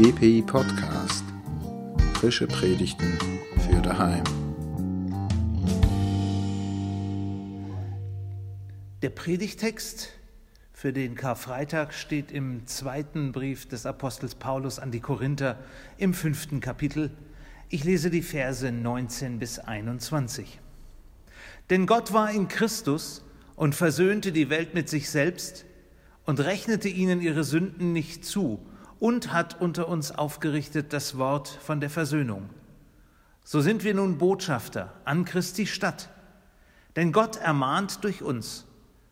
GPI 0.00 0.42
Podcast. 0.42 1.24
Frische 2.14 2.46
Predigten 2.46 3.18
für 3.68 3.82
daheim. 3.82 4.22
Der 9.02 9.10
Predigtext 9.10 10.12
für 10.72 10.92
den 10.92 11.16
Karfreitag 11.16 11.92
steht 11.92 12.30
im 12.30 12.64
zweiten 12.68 13.32
Brief 13.32 13.66
des 13.66 13.86
Apostels 13.86 14.36
Paulus 14.36 14.78
an 14.78 14.92
die 14.92 15.00
Korinther 15.00 15.58
im 15.96 16.14
fünften 16.14 16.60
Kapitel. 16.60 17.10
Ich 17.68 17.82
lese 17.82 18.08
die 18.08 18.22
Verse 18.22 18.70
19 18.70 19.40
bis 19.40 19.58
21. 19.58 20.60
Denn 21.70 21.86
Gott 21.86 22.12
war 22.12 22.30
in 22.30 22.46
Christus 22.46 23.24
und 23.56 23.74
versöhnte 23.74 24.30
die 24.30 24.48
Welt 24.48 24.74
mit 24.74 24.88
sich 24.88 25.10
selbst 25.10 25.64
und 26.24 26.38
rechnete 26.38 26.88
ihnen 26.88 27.20
ihre 27.20 27.42
Sünden 27.42 27.92
nicht 27.92 28.24
zu 28.24 28.64
und 29.00 29.32
hat 29.32 29.60
unter 29.60 29.88
uns 29.88 30.10
aufgerichtet 30.12 30.92
das 30.92 31.18
Wort 31.18 31.48
von 31.48 31.80
der 31.80 31.90
Versöhnung. 31.90 32.50
So 33.44 33.60
sind 33.60 33.84
wir 33.84 33.94
nun 33.94 34.18
Botschafter 34.18 34.92
an 35.04 35.24
Christi 35.24 35.66
Stadt. 35.66 36.10
Denn 36.96 37.12
Gott 37.12 37.36
ermahnt 37.36 38.02
durch 38.04 38.22
uns. 38.22 38.66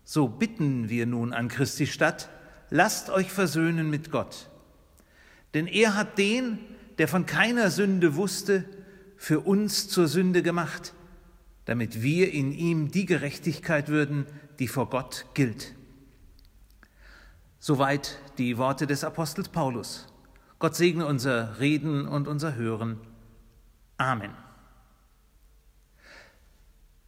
So 0.04 0.28
bitten 0.28 0.88
wir 0.88 1.06
nun 1.06 1.32
an 1.32 1.48
Christi 1.48 1.86
Stadt, 1.86 2.28
lasst 2.68 3.10
euch 3.10 3.30
versöhnen 3.30 3.90
mit 3.90 4.10
Gott. 4.10 4.50
Denn 5.54 5.66
er 5.66 5.94
hat 5.94 6.18
den, 6.18 6.58
der 6.98 7.08
von 7.08 7.26
keiner 7.26 7.70
Sünde 7.70 8.16
wusste, 8.16 8.64
für 9.16 9.40
uns 9.40 9.88
zur 9.88 10.08
Sünde 10.08 10.42
gemacht, 10.42 10.94
damit 11.64 12.02
wir 12.02 12.32
in 12.32 12.52
ihm 12.52 12.90
die 12.90 13.06
Gerechtigkeit 13.06 13.88
würden, 13.88 14.26
die 14.58 14.68
vor 14.68 14.90
Gott 14.90 15.26
gilt. 15.34 15.75
Soweit 17.68 18.20
die 18.38 18.58
Worte 18.58 18.86
des 18.86 19.02
Apostels 19.02 19.48
Paulus. 19.48 20.06
Gott 20.60 20.76
segne 20.76 21.04
unser 21.04 21.58
Reden 21.58 22.06
und 22.06 22.28
unser 22.28 22.54
Hören. 22.54 23.00
Amen. 23.96 24.30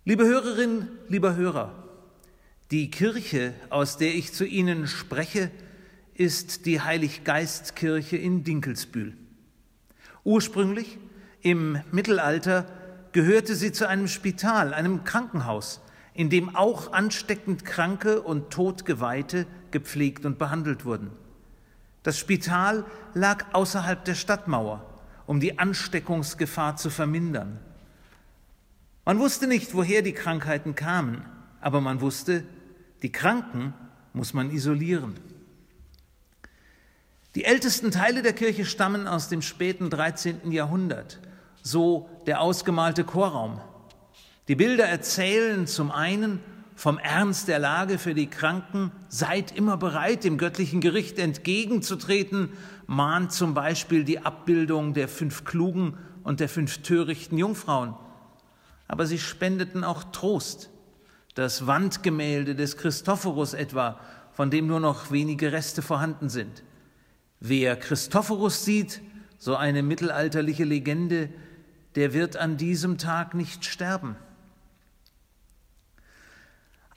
Liebe 0.05 0.25
Hörerinnen, 0.25 0.89
lieber 1.07 1.37
Hörer, 1.37 1.73
die 2.73 2.91
Kirche, 2.91 3.55
aus 3.71 3.99
der 3.99 4.17
ich 4.17 4.33
zu 4.33 4.45
Ihnen 4.45 4.89
spreche, 4.89 5.53
ist 6.15 6.67
die 6.67 6.81
Heiliggeistkirche 6.81 8.17
in 8.17 8.43
Dinkelsbühl. 8.43 9.17
Ursprünglich 10.25 10.99
im 11.41 11.81
Mittelalter 11.93 12.67
gehörte 13.13 13.55
sie 13.55 13.71
zu 13.71 13.87
einem 13.87 14.09
Spital, 14.09 14.75
einem 14.75 15.05
Krankenhaus, 15.05 15.81
in 16.15 16.31
dem 16.31 16.57
auch 16.57 16.93
ansteckend 16.93 17.65
Kranke 17.65 18.21
und 18.23 18.51
Todgeweihte 18.51 19.47
gepflegt 19.73 20.25
und 20.25 20.39
behandelt 20.39 20.85
wurden. 20.85 21.11
Das 22.03 22.19
Spital 22.19 22.85
lag 23.15 23.47
außerhalb 23.53 24.05
der 24.05 24.15
Stadtmauer, 24.15 24.85
um 25.27 25.41
die 25.41 25.59
Ansteckungsgefahr 25.59 26.77
zu 26.77 26.91
vermindern. 26.91 27.59
Man 29.05 29.19
wusste 29.19 29.47
nicht, 29.47 29.75
woher 29.75 30.03
die 30.03 30.13
Krankheiten 30.13 30.75
kamen, 30.75 31.25
aber 31.61 31.81
man 31.81 32.01
wusste, 32.01 32.45
die 33.03 33.13
Kranken 33.13 33.75
muss 34.13 34.35
man 34.35 34.51
isolieren. 34.51 35.15
Die 37.35 37.45
ältesten 37.45 37.91
Teile 37.91 38.23
der 38.23 38.33
Kirche 38.33 38.65
stammen 38.65 39.07
aus 39.07 39.29
dem 39.29 39.43
späten 39.43 39.91
13. 39.91 40.51
Jahrhundert, 40.51 41.21
so 41.63 42.09
der 42.27 42.41
ausgemalte 42.41 43.05
Chorraum. 43.05 43.61
Die 44.49 44.57
Bilder 44.57 44.87
erzählen 44.87 45.67
zum 45.67 45.91
einen 45.91 46.41
vom 46.79 46.97
Ernst 46.97 47.49
der 47.49 47.59
Lage 47.59 47.99
für 47.99 48.15
die 48.15 48.31
Kranken, 48.31 48.93
seid 49.09 49.51
immer 49.51 49.77
bereit, 49.77 50.23
dem 50.23 50.39
göttlichen 50.39 50.81
Gericht 50.81 51.19
entgegenzutreten, 51.19 52.51
mahnt 52.87 53.33
zum 53.33 53.53
Beispiel 53.53 54.05
die 54.05 54.21
Abbildung 54.21 54.95
der 54.95 55.09
fünf 55.09 55.43
klugen 55.45 55.99
und 56.23 56.39
der 56.39 56.49
fünf 56.49 56.79
törichten 56.83 57.37
Jungfrauen. 57.37 57.95
Aber 58.87 59.07
sie 59.07 59.19
spendeten 59.19 59.83
auch 59.83 60.05
Trost. 60.05 60.71
Das 61.35 61.67
Wandgemälde 61.67 62.55
des 62.55 62.77
Christophorus 62.77 63.55
etwa, 63.55 63.99
von 64.31 64.49
dem 64.53 64.69
nur 64.69 64.79
noch 64.79 65.11
wenige 65.11 65.51
Reste 65.51 65.83
vorhanden 65.83 66.29
sind. 66.29 66.63
Wer 67.41 67.75
Christophorus 67.75 68.65
sieht, 68.65 69.03
so 69.37 69.57
eine 69.57 69.83
mittelalterliche 69.83 70.63
Legende, 70.65 71.29
der 71.97 72.13
wird 72.13 72.37
an 72.37 72.57
diesem 72.57 72.99
Tag 72.99 73.35
nicht 73.35 73.65
sterben. 73.65 74.15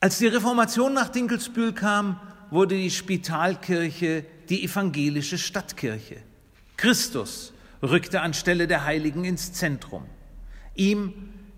Als 0.03 0.17
die 0.17 0.25
Reformation 0.25 0.95
nach 0.95 1.09
Dinkelsbühl 1.09 1.73
kam, 1.73 2.19
wurde 2.49 2.75
die 2.75 2.89
Spitalkirche 2.89 4.25
die 4.49 4.63
evangelische 4.63 5.37
Stadtkirche. 5.37 6.17
Christus 6.75 7.53
rückte 7.83 8.21
anstelle 8.21 8.67
der 8.67 8.83
Heiligen 8.83 9.25
ins 9.25 9.53
Zentrum. 9.53 10.05
Ihm, 10.73 11.13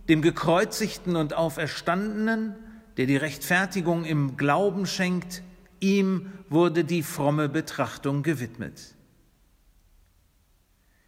dem 0.09 0.21
gekreuzigten 0.21 1.15
und 1.15 1.33
auferstandenen, 1.33 2.53
der 2.97 3.05
die 3.05 3.15
Rechtfertigung 3.15 4.03
im 4.03 4.35
Glauben 4.35 4.87
schenkt, 4.87 5.41
ihm 5.79 6.33
wurde 6.49 6.83
die 6.83 7.01
fromme 7.01 7.47
Betrachtung 7.47 8.23
gewidmet. 8.23 8.93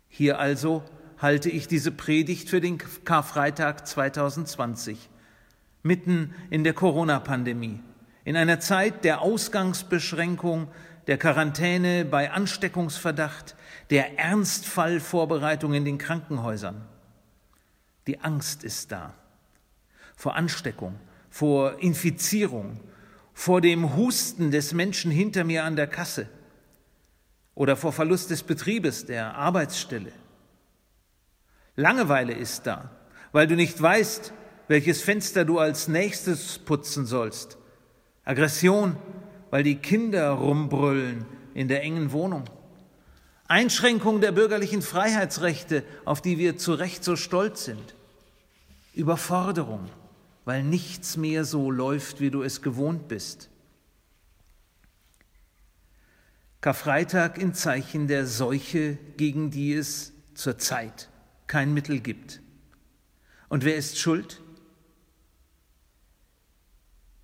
Hier 0.07 0.39
also 0.39 0.85
halte 1.17 1.49
ich 1.49 1.67
diese 1.67 1.91
Predigt 1.91 2.49
für 2.49 2.61
den 2.61 2.77
Karfreitag 2.77 3.85
2020 3.85 5.09
mitten 5.85 6.33
in 6.49 6.63
der 6.63 6.73
Corona-Pandemie, 6.73 7.79
in 8.23 8.35
einer 8.35 8.59
Zeit 8.59 9.03
der 9.03 9.21
Ausgangsbeschränkung, 9.21 10.67
der 11.05 11.19
Quarantäne 11.19 12.05
bei 12.05 12.31
Ansteckungsverdacht, 12.31 13.55
der 13.91 14.17
Ernstfallvorbereitung 14.17 15.75
in 15.75 15.85
den 15.85 15.99
Krankenhäusern. 15.99 16.81
Die 18.07 18.19
Angst 18.19 18.63
ist 18.63 18.91
da 18.91 19.13
vor 20.15 20.35
Ansteckung, 20.35 20.95
vor 21.29 21.79
Infizierung, 21.79 22.79
vor 23.33 23.61
dem 23.61 23.95
Husten 23.95 24.49
des 24.49 24.73
Menschen 24.73 25.11
hinter 25.11 25.43
mir 25.43 25.65
an 25.65 25.75
der 25.75 25.87
Kasse 25.87 26.27
oder 27.53 27.75
vor 27.75 27.93
Verlust 27.93 28.31
des 28.31 28.41
Betriebes, 28.41 29.05
der 29.05 29.35
Arbeitsstelle. 29.35 30.13
Langeweile 31.75 32.33
ist 32.33 32.65
da, 32.65 32.89
weil 33.33 33.45
du 33.45 33.55
nicht 33.55 33.79
weißt, 33.79 34.33
welches 34.67 35.01
Fenster 35.01 35.45
du 35.45 35.59
als 35.59 35.87
nächstes 35.87 36.59
putzen 36.59 37.05
sollst. 37.05 37.57
Aggression, 38.23 38.97
weil 39.51 39.63
die 39.63 39.75
Kinder 39.75 40.29
rumbrüllen 40.31 41.25
in 41.53 41.67
der 41.67 41.83
engen 41.83 42.11
Wohnung. 42.11 42.45
Einschränkung 43.47 44.21
der 44.21 44.31
bürgerlichen 44.31 44.81
Freiheitsrechte, 44.81 45.83
auf 46.03 46.21
die 46.21 46.37
wir 46.37 46.57
zu 46.57 46.73
Recht 46.73 47.03
so 47.03 47.15
stolz 47.15 47.65
sind. 47.65 47.95
Überforderung, 48.93 49.89
weil 50.45 50.63
nichts 50.63 51.17
mehr 51.17 51.45
so 51.45 51.69
läuft, 51.69 52.19
wie 52.19 52.31
du 52.31 52.41
es 52.41 52.61
gewohnt 52.61 53.07
bist. 53.07 53.49
Karfreitag 56.61 57.37
in 57.37 57.53
Zeichen 57.53 58.07
der 58.07 58.25
Seuche, 58.25 58.97
gegen 59.17 59.51
die 59.51 59.73
es 59.73 60.13
zurzeit 60.33 61.09
kein 61.45 61.73
Mittel 61.73 61.99
gibt. 61.99 62.41
Und 63.49 63.63
wer 63.63 63.75
ist 63.75 63.99
schuld? 63.99 64.41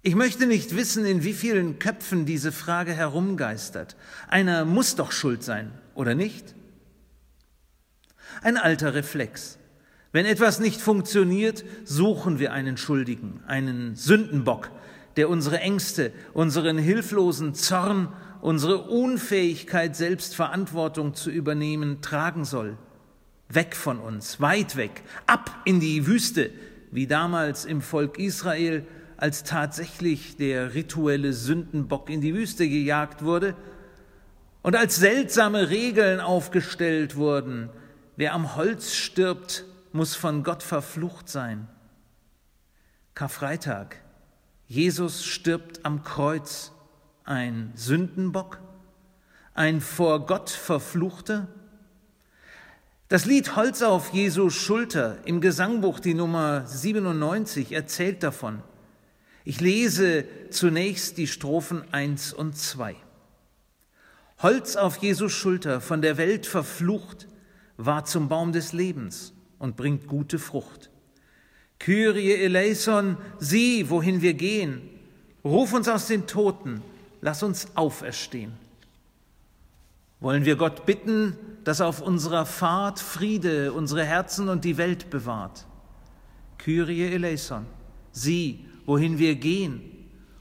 Ich 0.04 0.16
möchte 0.16 0.48
nicht 0.48 0.76
wissen, 0.76 1.06
in 1.06 1.24
wie 1.24 1.34
vielen 1.34 1.78
Köpfen 1.78 2.26
diese 2.26 2.52
Frage 2.52 2.92
herumgeistert. 2.92 3.96
Einer 4.28 4.66
muss 4.66 4.96
doch 4.96 5.12
schuld 5.12 5.44
sein, 5.44 5.72
oder 5.94 6.16
nicht? 6.16 6.56
Ein 8.42 8.58
alter 8.58 8.96
Reflex. 8.96 9.60
Wenn 10.12 10.26
etwas 10.26 10.60
nicht 10.60 10.82
funktioniert, 10.82 11.64
suchen 11.86 12.40
wir 12.40 12.52
einen 12.52 12.78
Schuldigen, 12.78 13.44
einen 13.46 13.96
Sündenbock, 13.96 14.72
der 15.18 15.30
unsere 15.30 15.60
Ängste, 15.60 16.12
unseren 16.34 16.80
hilflosen 16.80 17.54
Zorn, 17.54 18.10
unsere 18.42 18.80
Unfähigkeit, 18.80 19.96
selbst 19.96 20.36
Verantwortung 20.36 21.14
zu 21.14 21.30
übernehmen, 21.30 22.02
tragen 22.02 22.44
soll. 22.44 22.76
Weg 23.50 23.76
von 23.76 24.00
uns, 24.00 24.42
weit 24.42 24.78
weg, 24.78 25.04
ab 25.28 25.62
in 25.66 25.80
die 25.80 26.08
Wüste, 26.08 26.50
wie 26.90 27.06
damals 27.06 27.66
im 27.66 27.82
Volk 27.82 28.18
Israel, 28.18 28.86
als 29.22 29.44
tatsächlich 29.44 30.36
der 30.36 30.74
rituelle 30.74 31.34
Sündenbock 31.34 32.10
in 32.10 32.22
die 32.22 32.34
Wüste 32.34 32.68
gejagt 32.68 33.24
wurde 33.24 33.56
und 34.64 34.76
als 34.76 34.96
seltsame 34.96 35.70
Regeln 35.70 36.20
aufgestellt 36.20 37.16
wurden, 37.16 37.70
wer 38.16 38.34
am 38.34 38.56
Holz 38.56 38.96
stirbt, 38.96 39.64
muss 39.92 40.16
von 40.16 40.44
Gott 40.44 40.64
verflucht 40.64 41.30
sein. 41.30 41.68
Karfreitag, 43.14 43.98
Jesus 44.68 45.24
stirbt 45.24 45.86
am 45.86 46.02
Kreuz, 46.02 46.72
ein 47.24 47.74
Sündenbock, 47.76 48.60
ein 49.54 49.82
vor 49.82 50.26
Gott 50.26 50.50
verfluchter. 50.50 51.48
Das 53.08 53.26
Lied 53.26 53.56
Holz 53.56 53.84
auf 53.84 54.14
Jesu 54.14 54.50
Schulter 54.50 55.20
im 55.26 55.42
Gesangbuch, 55.42 56.00
die 56.00 56.16
Nummer 56.16 56.66
97, 56.66 57.72
erzählt 57.72 58.24
davon. 58.24 58.64
Ich 59.44 59.60
lese 59.60 60.26
zunächst 60.52 61.18
die 61.18 61.28
Strophen 61.28 61.84
1 61.92 62.34
und 62.34 62.56
2. 62.56 62.96
Holz 64.40 64.76
auf 64.76 64.98
Jesus 64.98 65.32
Schulter, 65.32 65.82
von 65.82 66.02
der 66.02 66.18
Welt 66.18 66.46
verflucht, 66.46 67.28
war 67.78 68.06
zum 68.06 68.28
Baum 68.28 68.52
des 68.52 68.74
Lebens 68.74 69.34
und 69.58 69.76
bringt 69.76 70.08
gute 70.08 70.40
Frucht. 70.40 70.90
Kyrie 71.80 72.34
eleison, 72.34 73.18
sieh, 73.40 73.90
wohin 73.90 74.22
wir 74.22 74.36
gehen. 74.36 74.82
Ruf 75.44 75.74
uns 75.74 75.88
aus 75.88 76.08
den 76.08 76.28
Toten, 76.28 76.84
lass 77.22 77.42
uns 77.42 77.68
auferstehen. 77.76 78.54
Wollen 80.20 80.46
wir 80.46 80.56
Gott 80.56 80.86
bitten, 80.86 81.36
dass 81.64 81.82
auf 81.82 82.02
unserer 82.02 82.46
Fahrt 82.46 83.00
Friede 83.00 83.74
unsere 83.74 84.06
Herzen 84.06 84.50
und 84.50 84.64
die 84.66 84.78
Welt 84.78 85.10
bewahrt. 85.10 85.66
Kyrie 86.60 87.12
eleison, 87.12 87.66
sieh, 88.12 88.68
wohin 88.92 89.20
wir 89.20 89.36
gehen. 89.36 89.82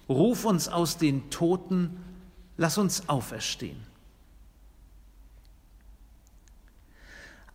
Ruf 0.08 0.44
uns 0.44 0.67
aus 0.67 0.99
den 0.99 1.31
Toten, 1.31 1.99
lass 2.56 2.79
uns 2.79 3.08
auferstehen. 3.08 3.76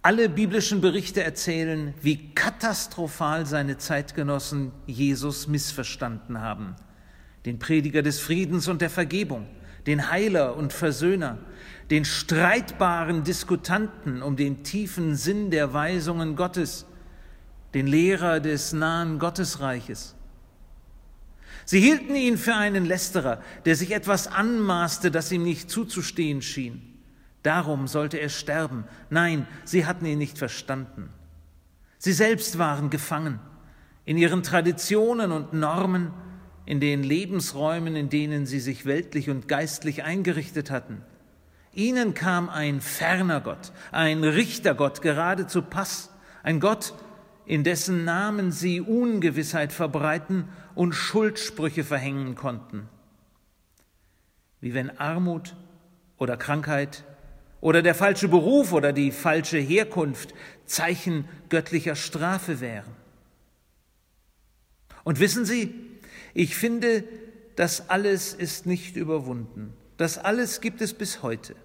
Alle 0.01 0.29
biblischen 0.29 0.79
Berichte 0.79 1.21
erzählen, 1.21 1.93
wie 2.01 2.33
katastrophal 2.33 3.45
seine 3.45 3.77
Zeitgenossen 3.77 4.71
Jesus 4.85 5.47
missverstanden 5.47 6.39
haben. 6.39 6.77
Den 7.45 7.59
Prediger 7.59 8.01
des 8.01 8.21
Friedens 8.21 8.69
und 8.69 8.81
der 8.81 8.89
Vergebung, 8.89 9.47
den 9.87 10.09
Heiler 10.09 10.55
und 10.55 10.71
Versöhner, 10.71 11.39
den 11.91 12.05
streitbaren 12.05 13.25
Diskutanten 13.25 14.21
um 14.21 14.37
den 14.37 14.63
tiefen 14.63 15.17
Sinn 15.17 15.51
der 15.51 15.73
Weisungen 15.73 16.37
Gottes, 16.37 16.85
den 17.73 17.85
Lehrer 17.85 18.39
des 18.39 18.71
nahen 18.71 19.19
Gottesreiches. 19.19 20.15
Sie 21.65 21.81
hielten 21.81 22.15
ihn 22.15 22.37
für 22.37 22.55
einen 22.55 22.85
Lästerer, 22.85 23.41
der 23.65 23.75
sich 23.75 23.91
etwas 23.91 24.27
anmaßte, 24.27 25.11
das 25.11 25.31
ihm 25.31 25.43
nicht 25.43 25.69
zuzustehen 25.69 26.41
schien. 26.41 26.81
Darum 27.43 27.87
sollte 27.87 28.17
er 28.17 28.29
sterben. 28.29 28.85
Nein, 29.09 29.47
sie 29.65 29.85
hatten 29.85 30.05
ihn 30.05 30.17
nicht 30.17 30.37
verstanden. 30.37 31.09
Sie 31.97 32.13
selbst 32.13 32.57
waren 32.57 32.89
gefangen 32.89 33.39
in 34.05 34.17
ihren 34.17 34.43
Traditionen 34.43 35.31
und 35.31 35.53
Normen, 35.53 36.11
in 36.65 36.79
den 36.79 37.03
Lebensräumen, 37.03 37.95
in 37.95 38.09
denen 38.09 38.45
sie 38.45 38.59
sich 38.59 38.85
weltlich 38.85 39.29
und 39.29 39.47
geistlich 39.47 40.03
eingerichtet 40.03 40.71
hatten. 40.71 41.01
Ihnen 41.73 42.13
kam 42.13 42.49
ein 42.49 42.81
ferner 42.81 43.41
Gott, 43.41 43.71
ein 43.91 44.23
Richtergott 44.23 45.01
gerade 45.01 45.45
zu 45.47 45.61
Pass, 45.61 46.09
ein 46.41 46.59
Gott, 46.59 46.93
in 47.45 47.63
dessen 47.63 48.03
Namen 48.05 48.51
sie 48.51 48.81
Ungewissheit 48.81 49.71
verbreiten 49.71 50.49
und 50.73 50.93
Schuldsprüche 50.93 51.83
verhängen 51.83 52.35
konnten. 52.35 52.89
Wie 54.61 54.73
wenn 54.73 54.97
Armut 54.97 55.55
oder 56.17 56.37
Krankheit 56.37 57.03
oder 57.61 57.81
der 57.81 57.95
falsche 57.95 58.27
Beruf 58.27 58.73
oder 58.73 58.93
die 58.93 59.11
falsche 59.11 59.57
Herkunft 59.57 60.33
Zeichen 60.65 61.25
göttlicher 61.49 61.95
Strafe 61.95 62.61
wären. 62.61 62.95
Und 65.03 65.19
wissen 65.19 65.45
Sie, 65.45 65.73
ich 66.33 66.55
finde, 66.55 67.03
das 67.55 67.89
alles 67.89 68.33
ist 68.33 68.65
nicht 68.65 68.95
überwunden. 68.95 69.73
Das 69.97 70.17
alles 70.17 70.61
gibt 70.61 70.81
es 70.81 70.93
bis 70.93 71.21
heute. 71.21 71.55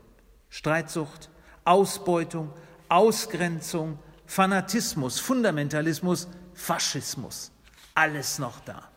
Streitsucht, 0.48 1.30
Ausbeutung, 1.64 2.52
Ausgrenzung, 2.88 3.98
Fanatismus, 4.30 5.18
Fundamentalismus, 5.18 6.28
Faschismus, 6.54 7.50
alles 7.96 8.38
noch 8.38 8.60
da. 8.60 8.88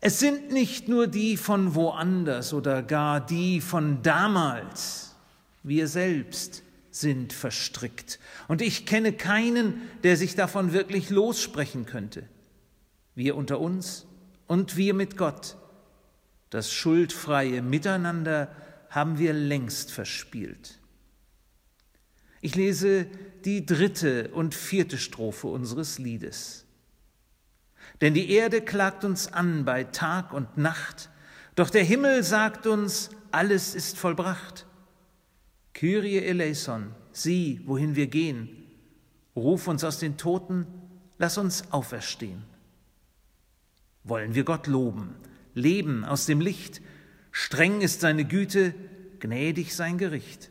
Es 0.00 0.18
sind 0.18 0.50
nicht 0.50 0.88
nur 0.88 1.06
die 1.06 1.36
von 1.36 1.76
woanders 1.76 2.52
oder 2.52 2.82
gar 2.82 3.24
die 3.24 3.60
von 3.60 4.02
damals. 4.02 5.14
Wir 5.62 5.86
selbst 5.86 6.64
sind 6.90 7.32
verstrickt. 7.32 8.18
Und 8.48 8.62
ich 8.62 8.84
kenne 8.84 9.12
keinen, 9.12 9.80
der 10.02 10.16
sich 10.16 10.34
davon 10.34 10.72
wirklich 10.72 11.08
lossprechen 11.08 11.86
könnte. 11.86 12.24
Wir 13.14 13.36
unter 13.36 13.60
uns 13.60 14.06
und 14.48 14.76
wir 14.76 14.92
mit 14.92 15.16
Gott. 15.16 15.56
Das 16.50 16.72
schuldfreie 16.72 17.62
Miteinander 17.62 18.48
haben 18.90 19.20
wir 19.20 19.32
längst 19.32 19.92
verspielt. 19.92 20.77
Ich 22.40 22.54
lese 22.54 23.06
die 23.44 23.66
dritte 23.66 24.28
und 24.28 24.54
vierte 24.54 24.98
Strophe 24.98 25.48
unseres 25.48 25.98
Liedes. 25.98 26.66
Denn 28.00 28.14
die 28.14 28.30
Erde 28.30 28.60
klagt 28.60 29.04
uns 29.04 29.32
an 29.32 29.64
bei 29.64 29.84
Tag 29.84 30.32
und 30.32 30.56
Nacht, 30.56 31.10
doch 31.54 31.70
der 31.70 31.82
Himmel 31.82 32.22
sagt 32.22 32.66
uns, 32.66 33.10
alles 33.32 33.74
ist 33.74 33.98
vollbracht. 33.98 34.66
Kyrie 35.74 36.18
eleison, 36.18 36.94
sieh, 37.12 37.60
wohin 37.64 37.96
wir 37.96 38.06
gehen. 38.06 38.48
Ruf 39.34 39.66
uns 39.66 39.82
aus 39.82 39.98
den 39.98 40.16
Toten, 40.16 40.66
lass 41.18 41.38
uns 41.38 41.72
auferstehen. 41.72 42.44
Wollen 44.04 44.34
wir 44.34 44.44
Gott 44.44 44.66
loben, 44.66 45.16
leben 45.54 46.04
aus 46.04 46.26
dem 46.26 46.40
Licht, 46.40 46.80
Streng 47.30 47.80
ist 47.80 48.00
seine 48.00 48.24
Güte, 48.24 48.74
gnädig 49.20 49.74
sein 49.74 49.98
Gericht. 49.98 50.50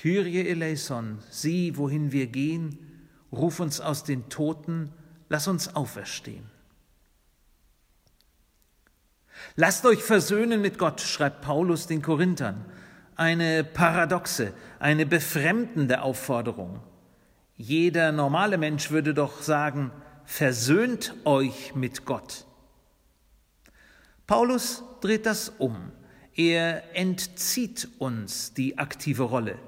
Kyrie 0.00 0.48
eleison, 0.48 1.18
sieh, 1.28 1.76
wohin 1.76 2.12
wir 2.12 2.28
gehen, 2.28 2.78
ruf 3.32 3.58
uns 3.58 3.80
aus 3.80 4.04
den 4.04 4.28
Toten, 4.28 4.92
lass 5.28 5.48
uns 5.48 5.74
auferstehen. 5.74 6.48
Lasst 9.56 9.84
euch 9.86 10.00
versöhnen 10.00 10.60
mit 10.60 10.78
Gott, 10.78 11.00
schreibt 11.00 11.40
Paulus 11.40 11.88
den 11.88 12.00
Korinthern. 12.00 12.64
Eine 13.16 13.64
paradoxe, 13.64 14.52
eine 14.78 15.04
befremdende 15.04 16.02
Aufforderung. 16.02 16.80
Jeder 17.56 18.12
normale 18.12 18.56
Mensch 18.56 18.92
würde 18.92 19.14
doch 19.14 19.42
sagen, 19.42 19.90
versöhnt 20.24 21.12
euch 21.24 21.74
mit 21.74 22.04
Gott. 22.04 22.46
Paulus 24.28 24.84
dreht 25.00 25.26
das 25.26 25.48
um. 25.58 25.90
Er 26.36 26.96
entzieht 26.96 27.88
uns 27.98 28.54
die 28.54 28.78
aktive 28.78 29.24
Rolle. 29.24 29.58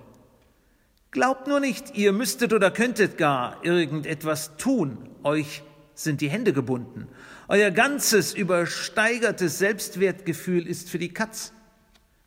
Glaubt 1.13 1.49
nur 1.49 1.59
nicht, 1.59 1.97
ihr 1.97 2.13
müsstet 2.13 2.53
oder 2.53 2.71
könntet 2.71 3.19
gar 3.19 3.65
irgendetwas 3.65 4.57
tun. 4.57 4.97
Euch 5.25 5.63
sind 5.95 6.21
die 6.21 6.31
Hände 6.31 6.53
gebunden. 6.53 7.09
Euer 7.49 7.73
ganzes 7.73 8.33
übersteigertes 8.33 9.59
Selbstwertgefühl 9.59 10.67
ist 10.69 10.89
für 10.89 10.99
die 10.99 11.13
Katz. 11.13 11.53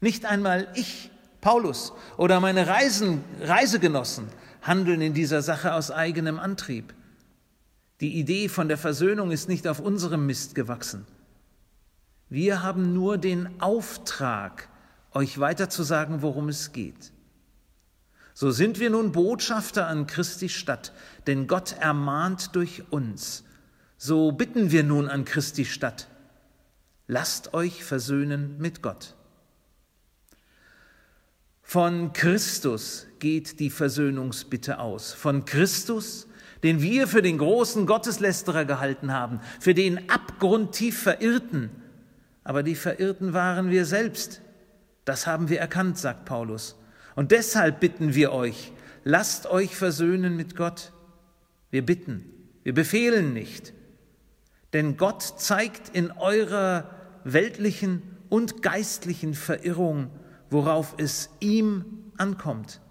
Nicht 0.01 0.25
einmal 0.25 0.67
ich, 0.75 1.11
Paulus, 1.39 1.93
oder 2.17 2.41
meine 2.41 2.67
Reisen, 2.67 3.23
Reisegenossen 3.39 4.27
handeln 4.61 5.01
in 5.01 5.13
dieser 5.13 5.41
Sache 5.41 5.73
aus 5.73 5.89
eigenem 5.89 6.37
Antrieb. 6.37 6.93
Die 8.01 8.19
Idee 8.19 8.49
von 8.49 8.67
der 8.67 8.77
Versöhnung 8.77 9.31
ist 9.31 9.47
nicht 9.47 9.65
auf 9.65 9.79
unserem 9.79 10.25
Mist 10.25 10.55
gewachsen. 10.55 11.05
Wir 12.29 12.63
haben 12.63 12.93
nur 12.93 13.17
den 13.17 13.61
Auftrag, 13.61 14.67
euch 15.13 15.39
weiterzusagen, 15.39 16.21
worum 16.21 16.49
es 16.49 16.73
geht. 16.73 17.13
So 18.33 18.51
sind 18.51 18.79
wir 18.79 18.89
nun 18.89 19.11
Botschafter 19.11 19.87
an 19.87 20.07
Christi 20.07 20.49
Stadt, 20.49 20.91
denn 21.27 21.47
Gott 21.47 21.75
ermahnt 21.79 22.55
durch 22.55 22.83
uns. 22.91 23.43
So 23.97 24.31
bitten 24.31 24.71
wir 24.71 24.83
nun 24.83 25.07
an 25.07 25.23
Christi 25.23 25.65
Stadt, 25.65 26.07
lasst 27.07 27.53
euch 27.53 27.83
versöhnen 27.83 28.57
mit 28.57 28.81
Gott. 28.81 29.15
Von 31.61 32.11
Christus 32.13 33.07
geht 33.19 33.59
die 33.59 33.69
Versöhnungsbitte 33.69 34.79
aus. 34.79 35.13
Von 35.13 35.45
Christus, 35.45 36.27
den 36.61 36.81
wir 36.81 37.07
für 37.07 37.21
den 37.21 37.37
großen 37.37 37.85
Gotteslästerer 37.85 38.65
gehalten 38.65 39.13
haben, 39.13 39.39
für 39.59 39.73
den 39.73 40.09
abgrundtief 40.09 41.01
Verirrten, 41.01 41.69
aber 42.43 42.63
die 42.63 42.75
Verirrten 42.75 43.33
waren 43.33 43.69
wir 43.69 43.85
selbst. 43.85 44.41
Das 45.05 45.27
haben 45.27 45.49
wir 45.49 45.59
erkannt, 45.59 45.97
sagt 45.97 46.25
Paulus. 46.25 46.75
Und 47.15 47.31
deshalb 47.31 47.79
bitten 47.79 48.15
wir 48.15 48.31
euch, 48.31 48.71
lasst 49.03 49.45
euch 49.45 49.75
versöhnen 49.75 50.35
mit 50.35 50.55
Gott. 50.55 50.91
Wir 51.69 51.85
bitten, 51.85 52.25
wir 52.63 52.73
befehlen 52.73 53.33
nicht. 53.33 53.73
Denn 54.73 54.97
Gott 54.97 55.21
zeigt 55.21 55.95
in 55.95 56.11
eurer 56.11 56.89
weltlichen 57.23 58.01
und 58.29 58.61
geistlichen 58.63 59.35
Verirrung, 59.35 60.09
worauf 60.49 60.95
es 60.97 61.29
ihm 61.39 61.85
ankommt. 62.17 62.81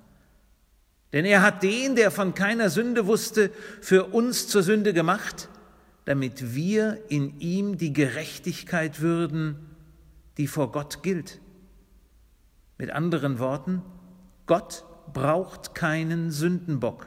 Denn 1.12 1.24
er 1.24 1.42
hat 1.42 1.62
den, 1.62 1.96
der 1.96 2.10
von 2.10 2.34
keiner 2.34 2.70
Sünde 2.70 3.06
wusste, 3.06 3.50
für 3.80 4.06
uns 4.06 4.48
zur 4.48 4.62
Sünde 4.62 4.92
gemacht, 4.92 5.48
damit 6.04 6.54
wir 6.54 7.02
in 7.08 7.38
ihm 7.38 7.76
die 7.76 7.92
Gerechtigkeit 7.92 9.00
würden, 9.00 9.56
die 10.38 10.46
vor 10.46 10.72
Gott 10.72 11.02
gilt. 11.02 11.40
Mit 12.78 12.90
anderen 12.90 13.38
Worten, 13.38 13.82
Gott 14.52 14.84
braucht 15.14 15.74
keinen 15.74 16.30
Sündenbock. 16.30 17.06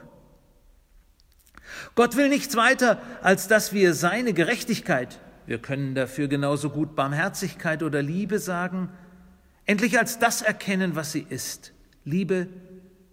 Gott 1.94 2.16
will 2.16 2.28
nichts 2.28 2.56
weiter, 2.56 3.00
als 3.22 3.46
dass 3.46 3.72
wir 3.72 3.94
seine 3.94 4.32
Gerechtigkeit, 4.32 5.20
wir 5.46 5.62
können 5.62 5.94
dafür 5.94 6.26
genauso 6.26 6.70
gut 6.70 6.96
Barmherzigkeit 6.96 7.84
oder 7.84 8.02
Liebe 8.02 8.40
sagen, 8.40 8.88
endlich 9.64 9.96
als 9.96 10.18
das 10.18 10.42
erkennen, 10.42 10.96
was 10.96 11.12
sie 11.12 11.24
ist. 11.28 11.72
Liebe, 12.04 12.48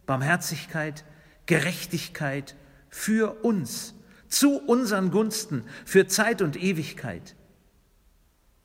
Barmherzigkeit, 0.07 1.05
Gerechtigkeit 1.45 2.55
für 2.89 3.43
uns, 3.43 3.93
zu 4.29 4.57
unseren 4.57 5.11
Gunsten, 5.11 5.63
für 5.85 6.07
Zeit 6.07 6.41
und 6.41 6.59
Ewigkeit. 6.59 7.35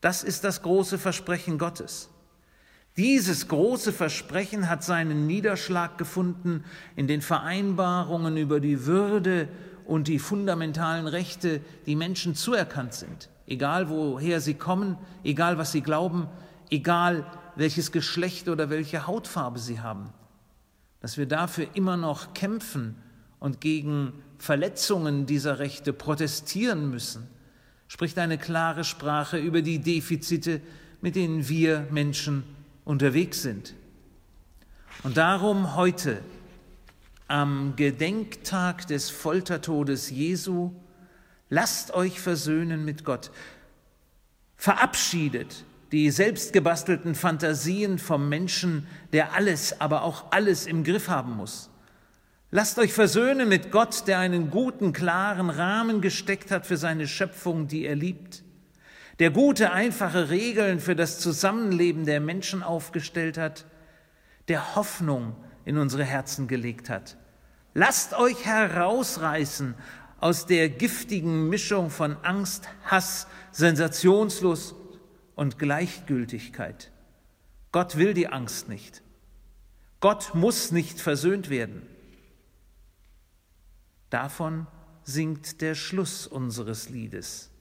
Das 0.01 0.23
ist 0.23 0.43
das 0.43 0.63
große 0.63 0.97
Versprechen 0.97 1.59
Gottes. 1.59 2.09
Dieses 2.99 3.47
große 3.47 3.93
Versprechen 3.93 4.69
hat 4.69 4.83
seinen 4.83 5.25
Niederschlag 5.25 5.97
gefunden 5.97 6.65
in 6.97 7.07
den 7.07 7.21
Vereinbarungen 7.21 8.35
über 8.35 8.59
die 8.59 8.85
Würde 8.85 9.47
und 9.85 10.09
die 10.09 10.19
fundamentalen 10.19 11.07
Rechte, 11.07 11.61
die 11.85 11.95
Menschen 11.95 12.35
zuerkannt 12.35 12.93
sind, 12.93 13.29
egal 13.47 13.87
woher 13.87 14.41
sie 14.41 14.55
kommen, 14.55 14.97
egal 15.23 15.57
was 15.57 15.71
sie 15.71 15.79
glauben, 15.79 16.27
egal 16.69 17.25
welches 17.55 17.93
Geschlecht 17.93 18.49
oder 18.49 18.69
welche 18.69 19.07
Hautfarbe 19.07 19.59
sie 19.59 19.79
haben, 19.79 20.09
dass 20.99 21.17
wir 21.17 21.25
dafür 21.25 21.67
immer 21.75 21.95
noch 21.95 22.33
kämpfen 22.33 22.95
und 23.39 23.61
gegen 23.61 24.11
Verletzungen 24.39 25.25
dieser 25.25 25.59
Rechte 25.59 25.93
protestieren 25.93 26.89
müssen, 26.89 27.29
spricht 27.87 28.19
eine 28.19 28.37
klare 28.37 28.83
Sprache 28.83 29.37
über 29.37 29.61
die 29.61 29.79
Defizite, 29.79 30.59
mit 30.99 31.15
denen 31.15 31.47
wir 31.47 31.87
Menschen 31.91 32.43
unterwegs 32.89 33.43
sind. 33.43 33.75
Und 35.03 35.15
darum 35.15 35.75
heute, 35.75 36.23
am 37.27 37.75
Gedenktag 37.75 38.87
des 38.87 39.11
Foltertodes 39.11 40.09
Jesu, 40.09 40.71
lasst 41.49 41.93
euch 41.93 42.19
versöhnen 42.19 42.83
mit 42.83 43.05
Gott. 43.05 43.29
Verabschiedet 44.57 45.65
die 45.91 46.09
selbstgebastelten 46.09 47.13
Fantasien 47.13 47.99
vom 47.99 48.27
Menschen, 48.27 48.87
der 49.13 49.33
alles, 49.33 49.79
aber 49.79 50.01
auch 50.01 50.31
alles 50.31 50.65
im 50.65 50.83
Griff 50.83 51.09
haben 51.09 51.35
muss. 51.37 51.69
Lasst 52.49 52.79
euch 52.79 52.91
versöhnen 52.91 53.49
mit 53.49 53.71
Gott, 53.71 54.07
der 54.07 54.17
einen 54.17 54.49
guten, 54.49 54.93
klaren 54.93 55.51
Rahmen 55.51 56.01
gesteckt 56.01 56.49
hat 56.49 56.65
für 56.65 56.77
seine 56.77 57.07
Schöpfung, 57.07 57.67
die 57.67 57.85
er 57.85 57.95
liebt, 57.95 58.43
der 59.19 59.31
gute, 59.31 59.71
einfache 59.71 60.29
Regeln 60.29 60.79
für 60.79 60.95
das 60.95 61.19
Zusammenleben 61.19 62.05
der 62.05 62.21
Menschen 62.21 62.63
aufgestellt 62.63 63.37
hat, 63.37 63.65
der 64.47 64.75
Hoffnung 64.75 65.35
in 65.65 65.77
unsere 65.77 66.05
Herzen 66.05 66.47
gelegt 66.47 66.89
hat. 66.89 67.17
Lasst 67.73 68.13
euch 68.13 68.45
herausreißen 68.45 69.75
aus 70.19 70.45
der 70.45 70.69
giftigen 70.69 71.49
Mischung 71.49 71.89
von 71.89 72.17
Angst, 72.23 72.67
Hass, 72.85 73.27
Sensationslust 73.51 74.75
und 75.35 75.59
Gleichgültigkeit. 75.59 76.91
Gott 77.71 77.97
will 77.97 78.13
die 78.13 78.27
Angst 78.27 78.69
nicht. 78.69 79.03
Gott 79.99 80.33
muss 80.33 80.71
nicht 80.71 80.99
versöhnt 80.99 81.49
werden. 81.49 81.81
Davon 84.09 84.65
singt 85.03 85.61
der 85.61 85.75
Schluss 85.75 86.25
unseres 86.25 86.89
Liedes. 86.89 87.51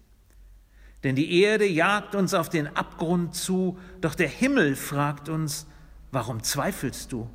Denn 1.04 1.14
die 1.14 1.40
Erde 1.40 1.66
jagt 1.66 2.14
uns 2.14 2.34
auf 2.34 2.48
den 2.48 2.66
Abgrund 2.76 3.34
zu, 3.34 3.78
doch 4.00 4.14
der 4.14 4.28
Himmel 4.28 4.74
fragt 4.74 5.28
uns, 5.28 5.66
warum 6.10 6.42
zweifelst 6.42 7.12
du? 7.12 7.28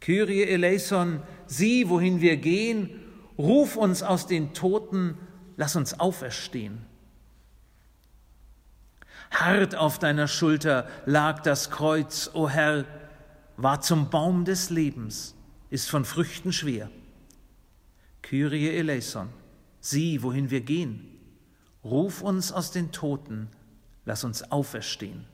Kyrie 0.00 0.44
eleison, 0.44 1.22
sieh, 1.46 1.88
wohin 1.88 2.20
wir 2.20 2.36
gehen, 2.36 3.00
ruf 3.38 3.76
uns 3.76 4.02
aus 4.02 4.26
den 4.26 4.52
Toten, 4.52 5.16
lass 5.56 5.74
uns 5.74 5.98
auferstehen. 5.98 6.84
Hart 9.30 9.74
auf 9.74 9.98
deiner 9.98 10.28
Schulter 10.28 10.86
lag 11.06 11.42
das 11.42 11.70
Kreuz, 11.70 12.30
o 12.34 12.48
Herr, 12.48 12.84
war 13.56 13.80
zum 13.80 14.10
Baum 14.10 14.44
des 14.44 14.68
Lebens, 14.68 15.34
ist 15.70 15.88
von 15.88 16.04
Früchten 16.04 16.52
schwer. 16.52 16.90
Kyrie 18.22 18.68
eleison, 18.68 19.28
sieh, 19.80 20.22
wohin 20.22 20.50
wir 20.50 20.60
gehen. 20.60 21.15
Ruf 21.86 22.20
uns 22.20 22.50
aus 22.50 22.72
den 22.72 22.90
Toten, 22.90 23.48
lass 24.04 24.24
uns 24.24 24.50
auferstehen. 24.50 25.24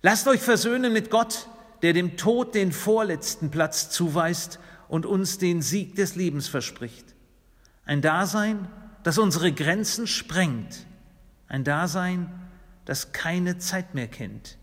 Lasst 0.00 0.28
euch 0.28 0.40
versöhnen 0.40 0.92
mit 0.92 1.10
Gott, 1.10 1.48
der 1.82 1.92
dem 1.92 2.16
Tod 2.16 2.54
den 2.54 2.70
vorletzten 2.70 3.50
Platz 3.50 3.90
zuweist 3.90 4.60
und 4.88 5.06
uns 5.06 5.38
den 5.38 5.60
Sieg 5.60 5.96
des 5.96 6.14
Lebens 6.14 6.46
verspricht. 6.46 7.16
Ein 7.84 8.00
Dasein, 8.00 8.68
das 9.02 9.18
unsere 9.18 9.52
Grenzen 9.52 10.06
sprengt, 10.06 10.86
ein 11.48 11.64
Dasein, 11.64 12.32
das 12.84 13.10
keine 13.10 13.58
Zeit 13.58 13.94
mehr 13.94 14.06
kennt, 14.06 14.56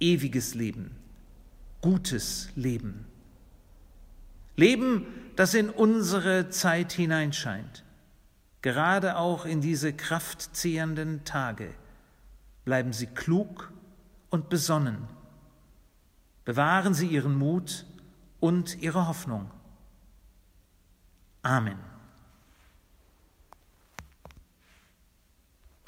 ewiges 0.00 0.54
Leben, 0.54 0.96
gutes 1.82 2.48
Leben. 2.56 3.06
Leben, 4.56 5.06
das 5.36 5.54
in 5.54 5.70
unsere 5.70 6.48
Zeit 6.50 6.92
hineinscheint, 6.92 7.84
gerade 8.62 9.16
auch 9.16 9.46
in 9.46 9.60
diese 9.60 9.92
kraftzehrenden 9.92 11.24
Tage. 11.24 11.74
Bleiben 12.64 12.92
Sie 12.92 13.06
klug 13.06 13.72
und 14.30 14.48
besonnen. 14.48 15.08
Bewahren 16.44 16.94
Sie 16.94 17.06
Ihren 17.06 17.36
Mut 17.36 17.84
und 18.40 18.80
Ihre 18.80 19.08
Hoffnung. 19.08 19.50
Amen. 21.42 21.93